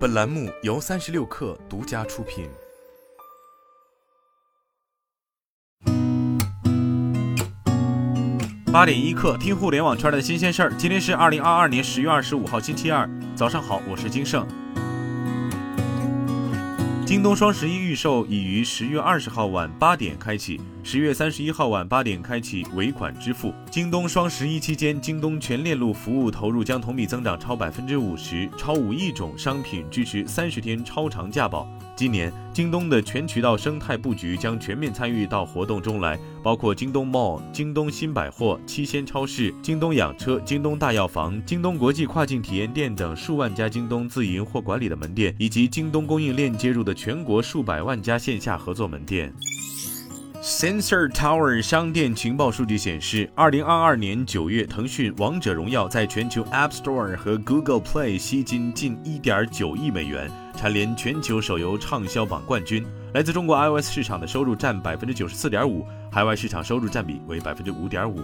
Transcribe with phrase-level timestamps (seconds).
[0.00, 2.48] 本栏目由三十六氪独家出品。
[8.72, 10.72] 八点一刻，听互联网圈的新鲜事儿。
[10.78, 14.48] 今天是二零二二年十月二十五号，星期二，早上好，我是金盛。
[17.10, 23.52] 京东双十一预售已于十月二十号晚八点开启，十月三十一号晚八点开启尾款支付。
[23.68, 31.68] 京东双十一期间，京东全链路服务投入将同比增长超百分之五十，超五亿种商品支持三十天超长价保。
[32.00, 49.30] 今年，京东的全渠道生态布局将全面参与到活动中来，包括京东 Mall、京东新百货、七鲜超市、京东养车、京东大药房、京东国际跨境体验店等数万家京东自营或管理的门店，以及京东供应链接入的全国数百万家线下合作门店。
[50.42, 62.86] Sensor Tower 商店情报数据显示，二零二二年九月，腾讯《王者荣耀》在全球 App Store 和 Google Play 吸金近一点九亿美元，蝉联全球手游畅销榜冠军。
[63.12, 68.22] 来自中国 iOS 市场的收入占百分之九十四点五，海外市场收入占比为百分之五点五。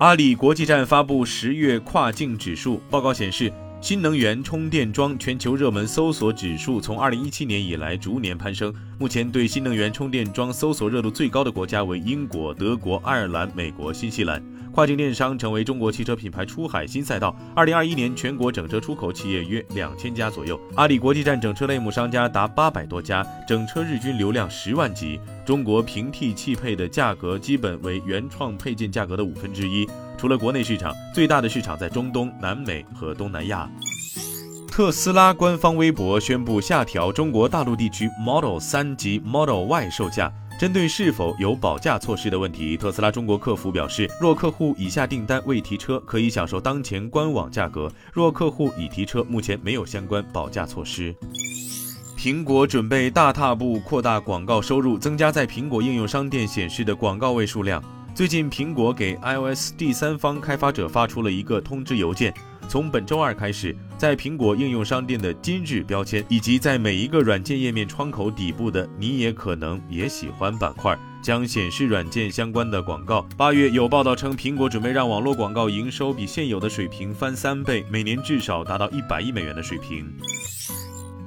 [0.00, 3.50] 阿里国际站发布十月跨境指数报告显示。
[3.80, 8.74] 新能源充电桩全球热门搜索指数从二零一七年以来逐年攀升。
[8.98, 14.42] 目前对新能源充电桩搜索热度最高的国家为英国、德国、爱尔兰、美国、新西兰。
[14.72, 17.34] 跨境电商成为中国汽车品牌出海新赛道。
[17.54, 25.20] 二零二一年全国整车出口企业约两千家左右，阿里国际站整车类目商家达八百多家，整车日均流量十万级。
[25.46, 29.88] 中国平替汽配的价格基本为原创配件价格的五分之一。
[30.18, 33.70] 除了国内市场，最大的市场在中东、南美和东南亚。
[34.66, 40.32] 特斯拉官方微博宣布下调中国大陆地区 Model 3及 Model Y 售价。
[40.58, 51.14] 针对是否有保价措施的问题，特斯拉中国客服表示，若客户已下订单未提车，可以享受当前官网价格；若客户已提车，目前没有相关保价措施。
[52.16, 57.80] 苹果准备大踏步扩大广告收入，增加在苹果应用商店显示的广告位数量。
[58.18, 62.34] 最近，苹果给 iOS 第三方开发者发出了一个通知邮件，
[62.68, 73.24] 从本周二开始，在苹果应用商店的今日标签，以及在每一个软件页面窗口底部的“你也可能也喜欢”板块，将显示软件相关的广告。
[73.36, 80.12] 八月有报道称，苹果准备让网络广告营收比现有的水平翻三倍，每年至少达到一百亿美元的水平。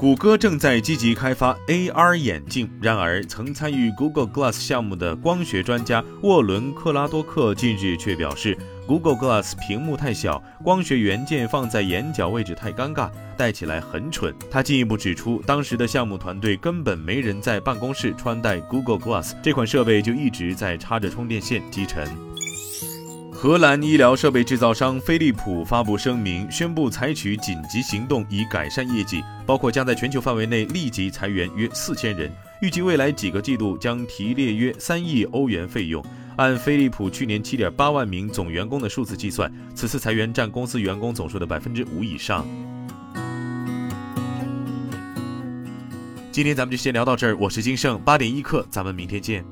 [0.00, 8.56] 谷歌正在积极开发 AR 眼镜，然而曾参与 Google Glass 项目的光学专家沃伦·克拉多克近日却表示
[8.86, 14.34] ，Google Glass 屏幕太小，光学元件放在眼角位置太尴尬，戴起来很蠢。
[14.50, 22.08] 他进一步指出，当时的项目团队根本没人在办公室穿戴 Google Glass，这款设备就一直在插着充电线积尘。
[23.42, 32.30] 荷兰医疗设备制造商飞利浦发布声明，宣布采取紧急行动以改善业绩，包括将在全球范围内立即裁员约四千人，
[32.60, 36.04] 预计未来几个季度将提列约三亿欧元费用。
[36.36, 42.46] 按飞利浦去年七点八万名总员工的数字计算，此次裁员占公司员工总数的百分之五以上。
[46.30, 49.42] 今天咱们就先聊到这儿，我是金盛，八点一刻，咱们明天见。